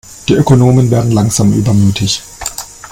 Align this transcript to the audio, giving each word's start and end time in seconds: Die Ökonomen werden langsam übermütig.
Die 0.27 0.33
Ökonomen 0.33 0.89
werden 0.89 1.11
langsam 1.11 1.53
übermütig. 1.53 2.23